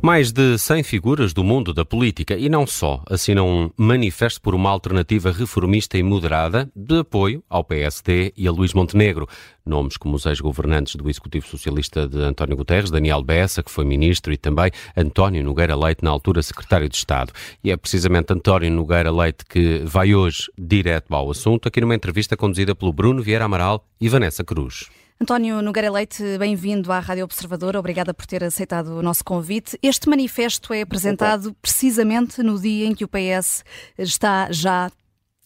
[0.00, 4.54] Mais de 100 figuras do mundo da política e não só assinam um manifesto por
[4.54, 9.28] uma alternativa reformista e moderada de apoio ao PSD e a Luís Montenegro.
[9.66, 14.32] Nomes como os ex-governantes do Executivo Socialista de António Guterres, Daniel Bessa, que foi ministro,
[14.32, 17.32] e também António Nogueira Leite, na altura secretário de Estado.
[17.62, 22.36] E é precisamente António Nogueira Leite que vai hoje direto ao assunto, aqui numa entrevista
[22.36, 24.88] conduzida pelo Bruno Vieira Amaral e Vanessa Cruz.
[25.20, 27.74] António Nogueira Leite, bem-vindo à Rádio Observador.
[27.74, 29.76] Obrigada por ter aceitado o nosso convite.
[29.82, 33.64] Este manifesto é apresentado precisamente no dia em que o PS
[33.98, 34.88] está já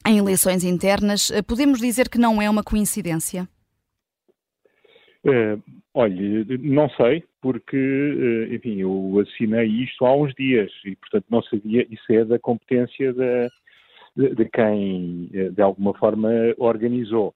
[0.06, 1.32] em eleições internas.
[1.48, 3.48] Podemos dizer que não é uma coincidência?
[5.24, 5.58] Uh,
[5.94, 11.42] olha, não sei, porque, uh, enfim, eu assinei isto há uns dias e, portanto, não
[11.44, 16.28] sabia, isso é da competência de, de, quem, eh, de alguma forma,
[16.58, 17.34] organizou.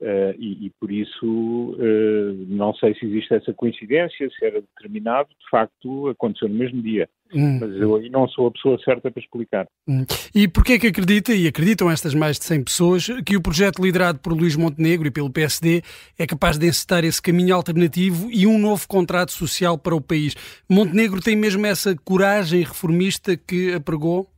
[0.00, 5.28] Uh, e, e, por isso uh, não sei se existe essa coincidência, se era determinado,
[5.30, 7.08] de facto aconteceu no mesmo dia.
[7.34, 7.58] Hum.
[7.60, 9.66] Mas eu aí não sou a pessoa certa para explicar.
[9.88, 10.04] Hum.
[10.32, 13.82] E porquê é que acredita, e acreditam estas mais de 100 pessoas, que o projeto
[13.82, 15.82] liderado por Luís Montenegro e pelo PSD
[16.16, 20.36] é capaz de encetar esse caminho alternativo e um novo contrato social para o país?
[20.68, 24.30] Montenegro tem mesmo essa coragem reformista que apregou?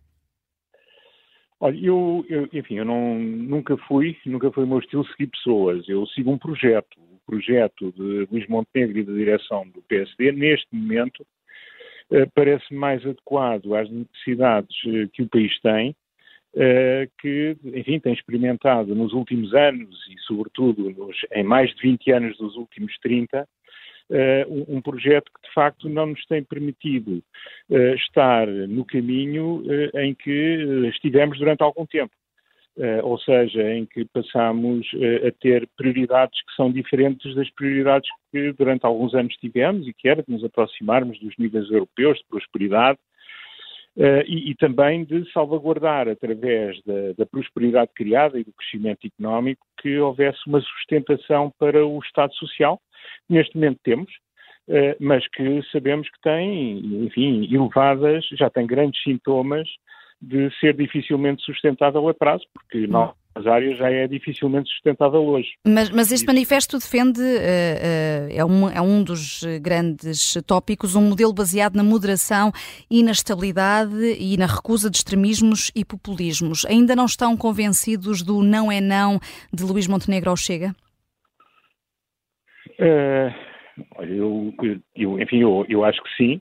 [1.62, 5.86] Olha, eu, eu, enfim, eu não, nunca fui, nunca foi o meu estilo seguir pessoas.
[5.86, 10.75] Eu sigo um projeto, o projeto de Luís Montenegro e da direção do PSD, neste
[10.75, 11.25] momento,
[12.11, 15.94] eh, parece mais adequado às necessidades eh, que o país tem,
[16.56, 22.11] eh, que, enfim, tem experimentado nos últimos anos e, sobretudo, nos, em mais de 20
[22.11, 23.47] anos dos últimos 30,
[24.11, 27.22] uh, um projeto que de facto não nos tem permitido
[27.70, 32.12] uh, estar no caminho uh, em que estivemos durante algum tempo.
[33.03, 34.86] ou seja, em que passamos
[35.27, 40.09] a ter prioridades que são diferentes das prioridades que durante alguns anos tivemos e que
[40.09, 42.99] era de nos aproximarmos dos níveis europeus de prosperidade
[43.97, 49.66] Uh, e, e, também de salvaguardar, através da, da, prosperidade criada e do crescimento económico,
[49.81, 52.81] que houvesse uma sustentação para o Estado Social,
[53.33, 54.11] neste momento temos,
[54.69, 59.69] eh, mas que sabemos que tem, enfim, elevadas, já tem grandes sintomas
[60.21, 65.51] de ser dificilmente sustentável a prazo, porque não as áreas já é dificilmente sustentável hoje.
[65.67, 71.03] Mas, mas este manifesto defende, uh, uh, é, um, é um dos grandes tópicos, um
[71.03, 72.53] modelo baseado na moderação
[72.91, 76.65] e na estabilidade e na recusa de extremismos e populismos.
[76.67, 79.21] Ainda não estão convencidos do não é não
[79.53, 80.75] de Luís Montenegro ao Chega?
[82.81, 83.35] Uh,
[83.97, 84.55] olha, eu,
[84.97, 86.41] eu, enfim, eu, eu acho que sim.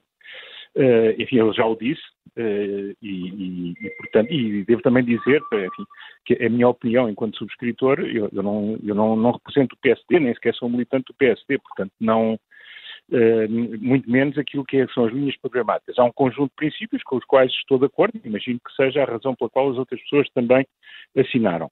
[0.74, 2.02] Uh, enfim, ele já o disse,
[2.38, 5.84] uh, e, e, e, portanto, e devo também dizer, enfim,
[6.24, 10.20] que a minha opinião enquanto subscritor, eu, eu, não, eu não, não represento o PSD,
[10.20, 12.38] nem sequer sou militante do PSD, portanto, não,
[13.12, 15.98] Uh, muito menos aquilo que é, são as linhas programáticas.
[15.98, 19.04] Há um conjunto de princípios com os quais estou de acordo, imagino que seja a
[19.04, 20.64] razão pela qual as outras pessoas também
[21.16, 21.68] assinaram.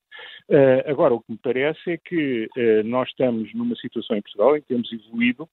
[0.48, 4.56] Uh, agora, o que me parece é que uh, nós estamos numa situação em Portugal
[4.56, 5.48] em que temos evoluído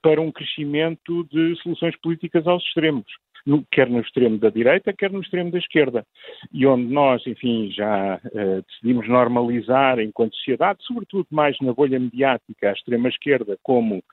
[0.00, 3.04] para um crescimento de soluções políticas aos extremos.
[3.44, 6.06] No, quer no extremo da direita, quer no extremo da esquerda.
[6.52, 8.20] E onde nós, enfim, já
[8.64, 14.04] decidimos normalizar enquanto sociedade, sobretudo mais na bolha mediática, a extrema-esquerda como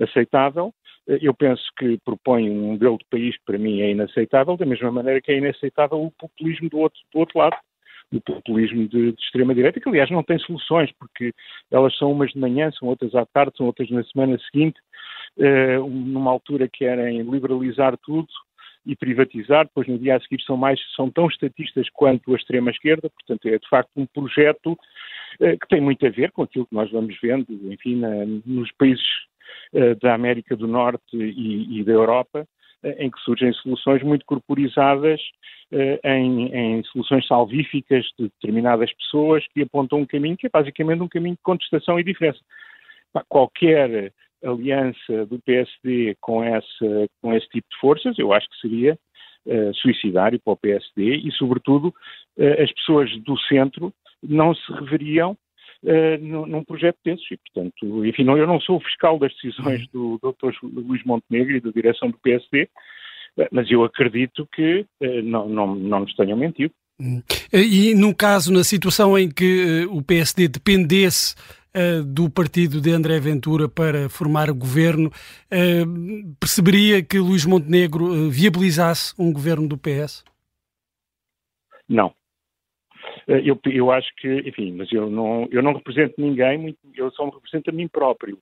[0.00, 0.72] aceitável.
[1.06, 4.90] Eu penso que propõe um modelo de país que para mim é inaceitável, da mesma
[4.90, 7.56] maneira que é inaceitável o populismo do outro, do outro lado,
[8.16, 11.32] o populismo de, de extrema-direita, que aliás não tem soluções, porque
[11.70, 14.78] elas são umas de manhã, são outras à tarde, são outras na semana seguinte,
[15.38, 18.28] uh, numa altura querem liberalizar tudo
[18.86, 23.08] e privatizar, depois no dia a seguir são mais, são tão estatistas quanto a extrema-esquerda,
[23.10, 26.74] portanto é de facto um projeto uh, que tem muito a ver com aquilo que
[26.74, 29.04] nós vamos vendo, enfim, na, nos países
[29.72, 32.46] eh, da América do Norte e, e da Europa, eh,
[32.98, 35.20] em que surgem soluções muito corporizadas
[35.72, 41.02] eh, em, em, soluções salvíficas de determinadas pessoas que apontam um caminho que é basicamente
[41.02, 42.38] um caminho de contestação e diferença.
[43.28, 44.12] Qualquer
[44.44, 48.98] aliança do PSD com, essa, com esse tipo de forças, eu acho que seria
[49.46, 51.88] uh, suicidário para o PSD e, sobretudo,
[52.36, 53.92] uh, as pessoas do centro
[54.22, 55.36] não se reveriam
[55.84, 59.86] uh, num projeto desses e, portanto, enfim, não, eu não sou o fiscal das decisões
[59.88, 60.52] do Dr.
[60.62, 62.68] Luís Montenegro e da direção do PSD,
[63.38, 66.72] eh, mas eu acredito que uh, não, não, não nos tenham mentido.
[67.00, 67.22] Hum.
[67.52, 71.34] E no caso, na situação em que o PSD dependesse
[72.06, 75.10] do partido de André Ventura para formar o governo,
[76.38, 80.22] perceberia que Luís Montenegro viabilizasse um governo do PS?
[81.88, 82.14] Não.
[83.28, 87.24] Eh, eu, eu acho que, enfim, mas eu não, eu não represento ninguém, eu só
[87.26, 88.38] me represento a mim próprio.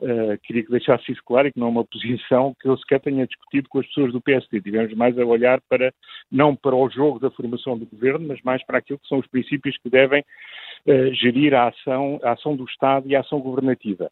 [0.00, 3.00] Uh, queria que deixasse isso claro e que não é uma posição que eu sequer
[3.00, 4.58] tenha discutido com as pessoas do PSD.
[4.62, 5.92] Tivemos mais a olhar para,
[6.32, 9.26] não para o jogo da formação do governo, mas mais para aquilo que são os
[9.26, 10.22] princípios que devem
[10.86, 14.10] uh, gerir a ação, a ação do Estado e a ação governativa.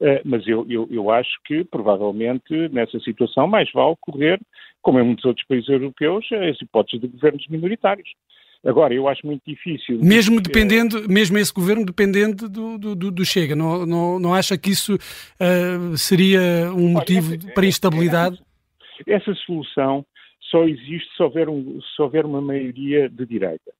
[0.00, 4.40] Uh, mas eu, eu, eu, acho que, provavelmente, nessa situação, mais vale correr,
[4.82, 8.08] como em muitos outros países europeus, as hipóteses de governos minoritários.
[8.64, 9.98] Agora, eu acho muito difícil.
[10.02, 14.70] Mesmo dependendo, mesmo esse governo dependendo do, do, do Chega, não, não, não acha que
[14.70, 16.40] isso uh, seria
[16.74, 18.42] um motivo Olha, essa, para instabilidade?
[19.06, 20.04] Essa, essa, solução
[20.50, 23.70] só existe se houver, um, se houver uma maioria de direita.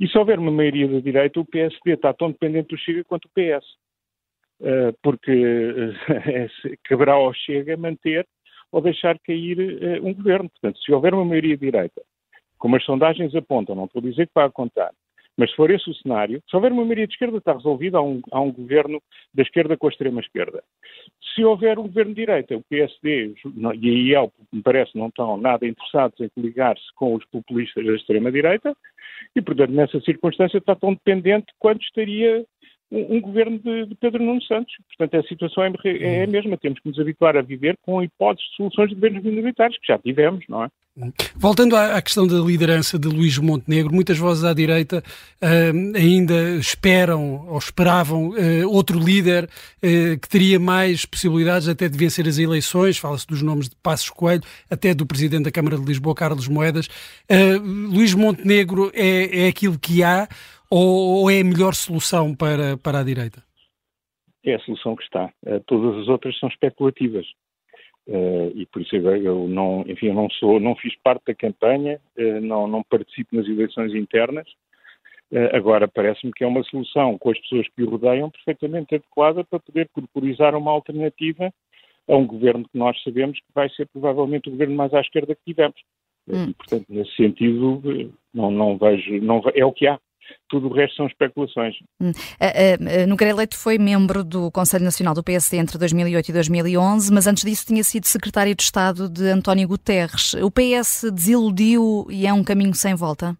[0.00, 3.26] E se houver uma maioria de direita, o PSD está tão dependente do Chega quanto
[3.26, 3.66] o PS.
[4.58, 5.30] Uh, ah, porque
[6.64, 8.26] uh, caberá ao Chega manter
[8.72, 9.58] ou deixar cair
[10.02, 10.48] um governo.
[10.48, 12.02] Portanto, se houver uma maioria de direita
[12.58, 14.90] como as sondagens apontam, não estou a dizer que vai acontecer,
[15.36, 18.02] mas se for esse o cenário, se houver uma maioria de esquerda, está resolvido, há
[18.02, 19.02] um, há um governo
[19.34, 20.62] da esquerda com a extrema-esquerda.
[21.34, 25.36] Se houver um governo de direita, o PSD e a IEL, me parece, não estão
[25.36, 28.74] nada interessados em ligar-se com os populistas da extrema-direita,
[29.34, 32.44] e, portanto, nessa circunstância está tão dependente quanto estaria
[32.90, 34.74] um, um governo de, de, Pedro Nuno Santos.
[34.96, 36.56] Portanto, a situação é, é a mesma.
[36.56, 39.98] Temos que nos habituar a viver com hipóteses de soluções de governos minoritários, que já
[39.98, 40.68] tivemos, não é?
[41.34, 45.04] Voltando à, questão da liderança de Luís Montenegro, muitas vozes à direita
[45.42, 51.98] uh, ainda esperam ou esperavam uh, outro líder uh, que teria mais possibilidades até de
[51.98, 52.96] vencer as eleições.
[52.96, 56.88] Fala-se dos nomes de Passos Coelho, até do presidente da Câmara de Lisboa, Carlos Moedas.
[57.62, 60.26] Luís Montenegro é, é aquilo que há
[60.70, 63.42] ou, ou, é a melhor solução para, para a direita?
[64.44, 65.32] É a solução que está.
[65.66, 67.26] todas as outras são especulativas.
[68.08, 72.00] Uh, e por isso eu não, enfim, eu não sou, não fiz parte da campanha,
[72.16, 74.48] uh, não, não participo nas eleições internas.
[75.32, 79.42] Uh, agora parece-me que é uma solução com as pessoas que o rodeiam perfeitamente adequada
[79.42, 81.52] para poder corporizar uma alternativa
[82.08, 85.34] a um governo que nós sabemos que vai ser provavelmente o governo mais à esquerda
[85.34, 85.80] que tivemos.
[86.28, 86.50] Hum.
[86.50, 89.98] E, portanto, nesse sentido, não, não vejo, não, é o que há
[90.48, 91.74] tudo o resto são especulações.
[92.00, 92.10] Hum.
[92.10, 97.12] Uh, uh, Nogueira Leite foi membro do Conselho Nacional do PSD entre 2008 e 2011,
[97.12, 100.34] mas antes disso tinha sido secretário de Estado de António Guterres.
[100.34, 103.36] O PS desiludiu e é um caminho sem volta?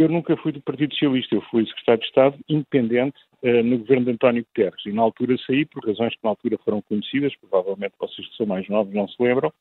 [0.00, 4.06] Eu nunca fui do Partido Socialista, eu fui secretário de Estado independente uh, no governo
[4.06, 7.92] de António Guterres e na altura saí por razões que na altura foram conhecidas, provavelmente
[7.98, 9.52] vocês que são mais novos não se lembram,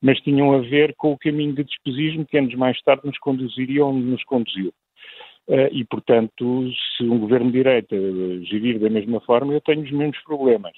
[0.00, 3.84] mas tinham a ver com o caminho de despesismo que anos mais tarde nos conduziria
[3.84, 4.72] onde nos conduziu.
[5.46, 7.94] Uh, e, portanto, se um governo de direita
[8.44, 10.72] gerir da mesma forma, eu tenho os mesmos problemas.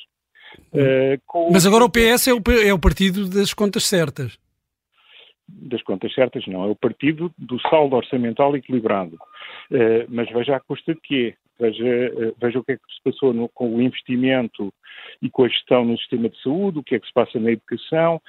[0.72, 4.38] Uh, Mas agora o PS é o, é o partido das contas certas.
[5.48, 6.64] Das contas certas, não.
[6.64, 9.16] É o partido do saldo orçamental equilibrado.
[9.70, 11.34] Uh, mas veja a custa de quê?
[11.58, 14.72] Veja, eh, veja o que é que se passou no, com o investimento
[15.22, 17.52] e com a gestão no sistema de saúde, o que é que se passa na
[17.52, 18.20] educação,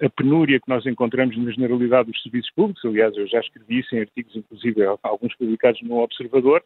[0.00, 2.84] a penúria que nós encontramos na generalidade dos serviços públicos.
[2.84, 6.62] Aliás, eu já escrevi isso em artigos, inclusive alguns publicados no Observador,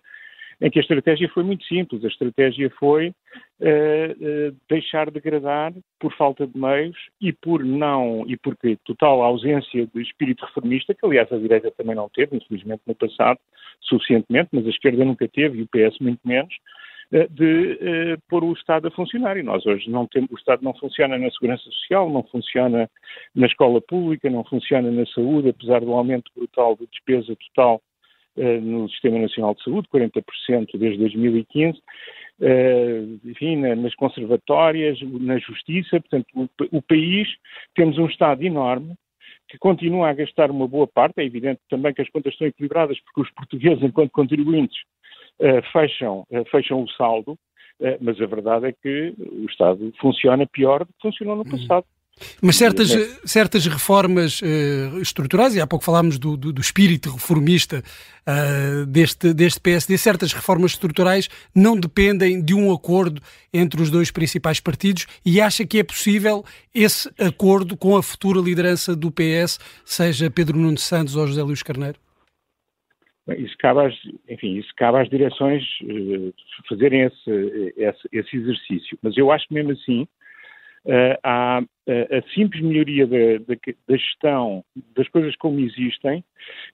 [0.61, 2.05] em que a estratégia foi muito simples.
[2.05, 8.37] A estratégia foi uh, uh, deixar degradar por falta de meios e por não e
[8.37, 12.95] porque total ausência de espírito reformista, que aliás a direita também não teve, infelizmente no
[12.95, 13.39] passado,
[13.83, 16.55] suficientemente, mas a esquerda nunca teve e o PS muito menos,
[17.13, 19.37] uh, de pôr o Estado a funcionar.
[19.37, 22.89] E nós hoje não temos, o Estado não funciona na segurança social, não funciona
[23.35, 27.86] na escola pública, não funciona na saúde, apesar do aumento brutal de despesa total eh,
[28.37, 31.81] no Sistema Nacional de Saúde, 40% desde 2015,
[32.41, 36.27] eh, enfim, nas conservatórias, na justiça, portanto,
[36.71, 37.29] o, país,
[37.75, 38.95] temos um Estado enorme,
[39.49, 42.99] que continua a gastar uma boa parte, é evidente também que as contas estão equilibradas,
[43.01, 44.79] porque os portugueses, enquanto contribuintes,
[45.41, 47.39] eh, fecham, fecham o saldo,
[48.01, 51.51] mas a verdade é que o Estado funciona pior do que funcionou no uhum.
[51.51, 51.85] passado.
[52.43, 52.91] Mas certas,
[53.25, 57.83] certas reformas uh, estruturais, e há pouco falámos do, do, do espírito reformista
[58.27, 63.21] uh, deste, deste PSD, certas reformas estruturais não dependem de um acordo
[63.53, 66.43] entre os dois principais partidos e acha que é possível
[66.75, 71.63] esse acordo com a futura liderança do PS, seja Pedro Nuno Santos ou José Luís
[71.63, 71.99] Carneiro?
[73.27, 73.95] Bem, isso cabe às,
[74.27, 76.33] enfim, isso cabe às direções uh,
[76.67, 78.99] fazerem esse, esse, esse exercício.
[79.03, 80.09] Mas eu acho que mesmo assim
[81.23, 83.55] há uh, a simples melhoria da, da,
[83.89, 84.65] da, gestão
[84.97, 86.25] das coisas como existem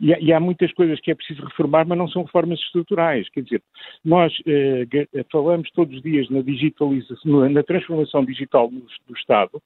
[0.01, 3.29] e, e, há muitas coisas que é preciso reformar, mas não são reformas estruturais.
[3.31, 3.63] Quer dizer,
[4.05, 9.63] nós uh, falamos todos os dias na digitalização, na transformação digital do, do Estado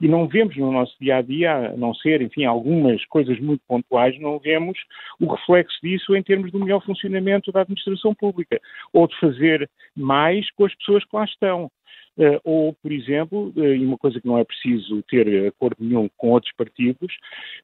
[0.00, 3.62] e não vemos no nosso dia a dia, a não ser, enfim, algumas coisas muito
[3.68, 4.78] pontuais, não vemos
[5.20, 8.58] o reflexo disso em termos do melhor funcionamento da administração pública
[8.92, 11.70] ou de fazer mais com as pessoas que lá estão.
[12.20, 16.06] Uh, ou, por exemplo, uh, e uma coisa que não é preciso ter acordo nenhum
[16.18, 17.10] com outros partidos,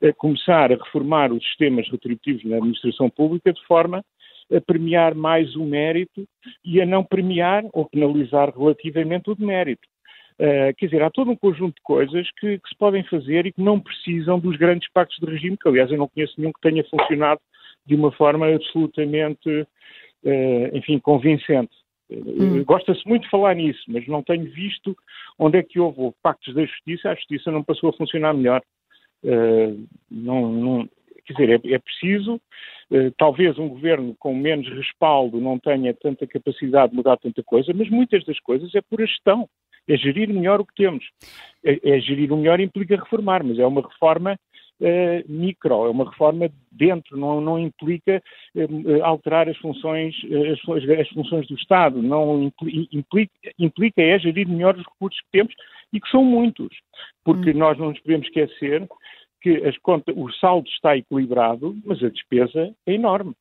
[0.01, 4.03] uh, começar a reformar os sistemas retributivos na administração pública de forma
[4.51, 6.27] a premiar mais o mérito
[6.65, 9.87] e a não premiar ou penalizar relativamente o demérito.
[10.39, 13.53] Uh, quer dizer, há todo um conjunto de coisas que, que, se podem fazer e
[13.53, 16.61] que não precisam dos grandes pactos de regime, que aliás eu não conheço nenhum que
[16.61, 17.41] tenha funcionado
[17.87, 21.75] de uma forma absolutamente, uh, enfim, convincente.
[22.11, 22.63] Hum.
[22.65, 24.97] Gosta-se muito de falar nisso, mas não tenho visto
[25.39, 28.63] onde é que houve, pactos da justiça, a justiça não passou a funcionar melhor.
[29.25, 30.89] Uh, não, não,
[31.25, 36.27] quer dizer, é, é preciso, uh, talvez um governo com menos respaldo não tenha tanta
[36.27, 39.49] capacidade de mudar tanta coisa, mas muitas das coisas é por a gestão,
[39.89, 41.05] é gerir melhor o que temos.
[41.65, 44.39] É, é gerir o melhor implica reformar, mas é uma reforma
[44.81, 48.23] uh, micro, é uma reforma dentro, não, não implica
[48.55, 52.51] uh, alterar as funções, uh, as, as, funções do Estado, não
[52.93, 55.55] implica, implica é gerir melhor os recursos que temos
[55.93, 56.69] e que são muitos,
[57.25, 57.59] porque hum.
[57.59, 58.87] nós não nos podemos esquecer
[59.41, 63.35] que as contas, o saldo está equilibrado, mas a despesa é enorme.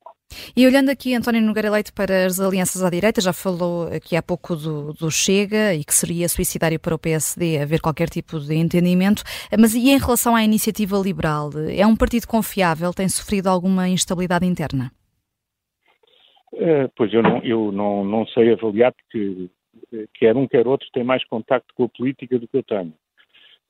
[0.57, 4.23] E olhando aqui, António Nogueira Leite, para as alianças à direita, já falou aqui há
[4.23, 8.55] pouco do, do, Chega e que seria suicidário para o PSD haver qualquer tipo de
[8.55, 9.21] entendimento,
[9.59, 11.49] mas e em relação à iniciativa liberal?
[11.69, 12.93] É um partido confiável?
[12.93, 14.91] Tem sofrido alguma instabilidade interna?
[16.53, 19.49] Uh, pois eu, não, eu não, não sei avaliar, porque
[19.93, 22.93] eh, quer um quer outro tem mais contacto com a política do que eu tenho.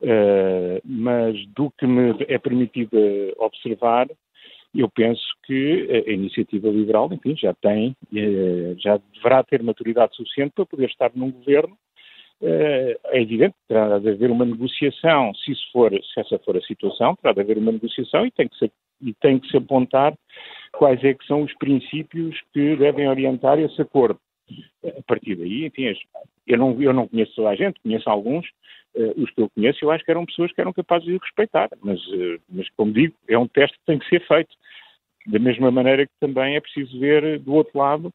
[0.00, 2.96] Uh, mas do que me é permitido
[3.38, 4.06] observar,
[4.80, 10.52] eu penso que a iniciativa liberal, enfim, já tem, eh, já deverá ter maturidade suficiente
[10.54, 11.76] para poder estar num governo.
[12.42, 16.56] Eh, é evidente que terá de haver uma negociação, se, isso for, se essa for
[16.56, 19.56] a situação, terá de haver uma negociação e tem que se, e tem que se
[19.56, 20.14] apontar
[20.72, 24.18] quais é que são os princípios que devem orientar esse acordo.
[24.84, 25.92] A partir daí, enfim,
[26.46, 28.46] eu não, eu não conheço toda a gente, conheço alguns,
[28.94, 31.68] uh, os que eu conheço, eu acho que eram pessoas que eram capazes de respeitar,
[31.82, 34.54] mas, uh, mas como digo, é um teste que tem que ser feito.
[35.26, 38.12] Da mesma maneira que também é preciso ver do outro lado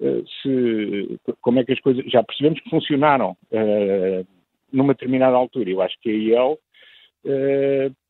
[0.00, 2.04] uh, se, como é que as coisas.
[2.06, 3.36] Já percebemos que funcionaram
[4.72, 5.70] numa determinada altura.
[5.70, 6.58] Eu acho que a IEL,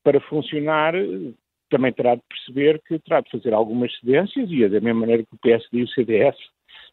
[0.03, 0.95] para funcionar,
[1.71, 5.35] também terá de perceber que terá de fazer algumas cedências e, da mesma maneira que
[5.35, 6.37] o PSD e o CDS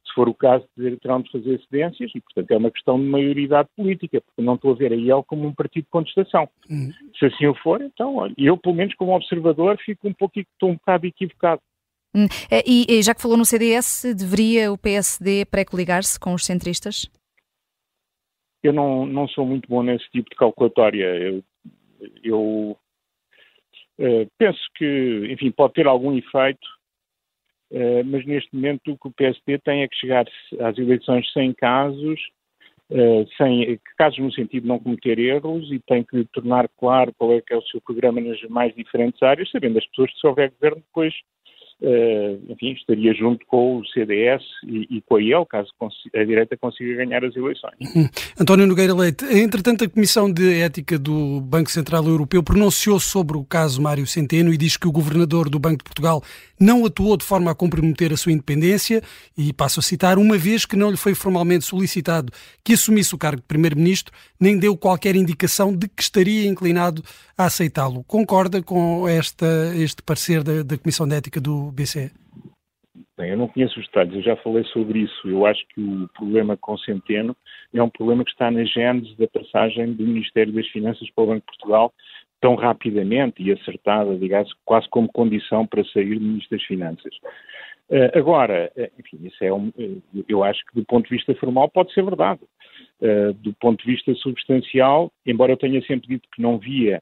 [0.05, 0.65] se for o caso,
[1.01, 4.71] terão de fazer cedências e, portanto, é uma questão de maioridade política, porque não estou
[4.71, 6.49] a ver a IEL como um partido de contestação.
[6.69, 6.91] Uhum.
[7.17, 10.69] Se assim o for, então, olha, eu, pelo menos como observador, fico um pouco, estou
[10.69, 11.61] um bocado equivocado.
[12.13, 12.27] Hum.
[12.65, 17.09] E, e, já que falou no CDS, deveria o PSD pré-coligar-se com os centristas?
[18.61, 21.05] Eu não, não sou muito bom nesse tipo de calculatória.
[21.05, 21.43] Eu,
[22.23, 22.77] eu
[23.97, 26.67] uh, penso que, enfim, pode ter algum efeito,
[27.71, 30.25] eh, mas neste momento o que o PSD tem é que chegar
[30.59, 32.19] às eleições sem casos,
[32.89, 37.33] uh, sem casos no sentido de não cometer erros e tem que tornar claro qual
[37.33, 40.27] é que é o seu programa nas mais diferentes áreas, sabendo as pessoas que se
[40.27, 41.13] houver governo depois
[42.47, 45.69] enfim, estaria junto com o CDS e, e com a IEL, caso
[46.13, 47.73] a direita consiga ganhar as eleições.
[47.95, 48.07] Hum.
[48.39, 53.43] António Nogueira Leite, entretanto a Comissão de Ética do Banco Central Europeu pronunciou sobre o
[53.43, 56.23] caso Mário Centeno e diz que o governador do Banco de Portugal
[56.59, 59.01] não atuou de forma a comprometer a sua independência
[59.35, 62.31] e, passo a citar, uma vez que não lhe foi formalmente solicitado
[62.63, 67.03] que assumisse o cargo de Primeiro-Ministro, nem deu qualquer indicação de que estaria inclinado
[67.35, 68.03] a aceitá-lo.
[68.03, 72.11] Concorda com esta, este parecer da, da Comissão de Ética do BCE?
[73.17, 75.29] Bem, eu não conheço os detalhes, eu já falei sobre isso.
[75.29, 77.35] Eu acho que o problema com Centeno
[77.73, 81.27] é um problema que está na gênese da passagem do Ministério das Finanças para o
[81.27, 81.93] Banco de Portugal
[82.41, 87.15] tão rapidamente e acertada, digamos, quase como condição para sair do Ministro das Finanças.
[87.87, 91.35] Uh, agora, uh, enfim, isso é um, uh, eu acho que do ponto de vista
[91.35, 92.41] formal pode ser verdade.
[93.41, 97.01] do ponto de vista substancial, embora eu tenha sempre dito que não via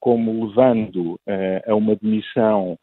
[0.00, 1.18] como levando
[1.66, 2.76] a uma demissão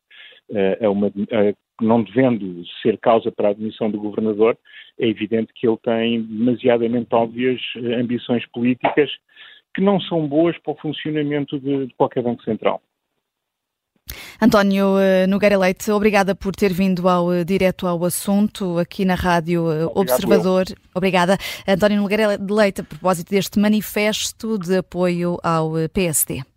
[0.81, 4.57] a uma, a, não devendo ser causa para a admissão do governador,
[4.99, 9.09] é evidente que ele tem demasiadamente óbvias eh, ambições políticas
[9.75, 12.81] que não são boas para o funcionamento de, de qualquer Banco Central.
[14.39, 19.15] António eh, Nogueira Leite, obrigada por ter vindo ao eh, direto ao assunto aqui na
[19.15, 20.65] Rádio Obrigado Observador.
[20.69, 20.75] Eu.
[20.93, 21.37] Obrigada.
[21.67, 26.52] António Nogueira Leite, a propósito deste manifesto de apoio ao PSD.